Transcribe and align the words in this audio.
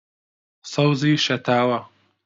سەوزی 0.71 1.21
شەتاوە 1.25 1.79